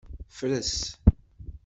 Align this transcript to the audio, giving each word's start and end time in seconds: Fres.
Fres. 0.37 0.71